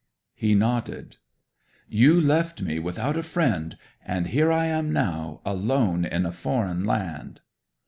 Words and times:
'He 0.33 0.55
nodded. 0.55 1.17
'"You 1.87 2.19
left 2.19 2.59
me 2.59 2.79
without 2.79 3.15
a 3.15 3.21
friend, 3.21 3.77
and 4.03 4.25
here 4.25 4.51
I 4.51 4.65
am 4.65 4.91
now, 4.91 5.41
alone 5.45 6.05
in 6.05 6.25
a 6.25 6.31
foreign 6.31 6.83
land." 6.85 7.39